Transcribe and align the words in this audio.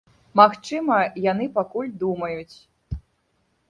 Магчыма, 0.39 0.97
яны 1.31 1.45
пакуль 1.61 1.95
думаюць. 2.03 2.57